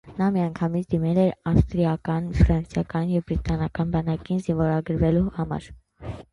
[0.19, 5.73] Նա միանգամից դիմել էր ավստրիական, ֆրանսիական և բրիտանական բանակին՝ զինվորագրվելու համար։